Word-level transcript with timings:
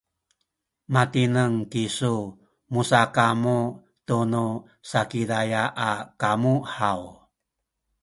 matineng 0.93 1.55
kisu 1.71 2.15
musakamu 2.73 3.59
tunu 4.07 4.45
Sakizaya 4.89 5.63
a 5.89 5.91
kamu 6.21 6.53
haw? 6.75 7.01